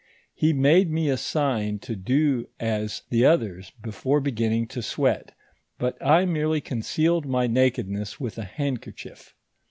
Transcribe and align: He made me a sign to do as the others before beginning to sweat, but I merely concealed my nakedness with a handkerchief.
He 0.33 0.51
made 0.51 0.89
me 0.89 1.09
a 1.09 1.15
sign 1.15 1.77
to 1.81 1.95
do 1.95 2.49
as 2.59 3.03
the 3.11 3.23
others 3.23 3.71
before 3.83 4.19
beginning 4.19 4.65
to 4.69 4.81
sweat, 4.81 5.35
but 5.77 5.95
I 6.03 6.25
merely 6.25 6.59
concealed 6.59 7.27
my 7.27 7.45
nakedness 7.45 8.19
with 8.19 8.39
a 8.39 8.43
handkerchief. 8.43 9.35